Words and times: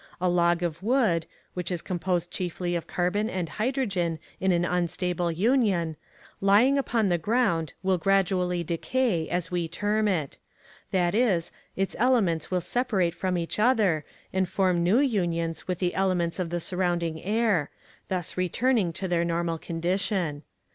A 0.19 0.27
log 0.27 0.63
of 0.63 0.81
wood 0.81 1.27
which 1.53 1.69
is 1.69 1.83
composed 1.83 2.31
chiefly 2.31 2.75
of 2.75 2.87
carbon 2.87 3.29
and 3.29 3.47
hydrogen 3.47 4.17
in 4.39 4.51
an 4.51 4.65
unstable 4.65 5.31
union 5.31 5.95
lying 6.39 6.75
upon 6.75 7.09
the 7.09 7.19
ground 7.19 7.73
will 7.83 7.99
gradually 7.99 8.63
decay, 8.63 9.29
as 9.29 9.51
we 9.51 9.67
term 9.67 10.07
it 10.07 10.39
that 10.89 11.13
is, 11.13 11.51
its 11.75 11.95
elements 11.99 12.49
will 12.49 12.61
separate 12.61 13.13
from 13.13 13.37
each 13.37 13.59
other, 13.59 14.03
and 14.33 14.49
form 14.49 14.81
new 14.83 14.97
unions 14.97 15.67
with 15.67 15.77
the 15.77 15.93
elements 15.93 16.39
of 16.39 16.49
the 16.49 16.59
surrounding 16.59 17.23
air, 17.23 17.69
thus 18.07 18.35
returning 18.35 18.91
to 18.93 19.07
their 19.07 19.23
normal 19.23 19.59
condition. 19.59 20.41